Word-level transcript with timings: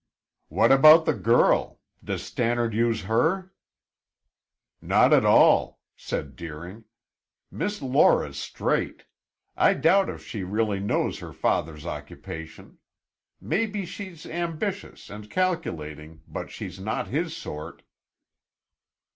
"What 0.47 0.71
about 0.71 1.05
the 1.05 1.13
girl? 1.13 1.79
Does 2.03 2.23
Stannard 2.23 2.73
use 2.73 3.03
her?" 3.03 3.53
"Not 4.81 5.13
at 5.13 5.23
all," 5.25 5.79
said 5.95 6.35
Deering. 6.35 6.85
"Miss 7.51 7.83
Laura's 7.83 8.39
straight; 8.39 9.03
I 9.55 9.75
doubt 9.75 10.09
if 10.09 10.25
she 10.25 10.41
really 10.43 10.79
knows 10.79 11.19
her 11.19 11.31
father's 11.33 11.85
occupation. 11.85 12.79
Maybe 13.39 13.85
she's 13.85 14.25
ambitious 14.25 15.07
and 15.11 15.29
calculating, 15.29 16.23
but 16.27 16.49
she's 16.49 16.79
not 16.79 17.09
his 17.09 17.37
sort." 17.37 17.83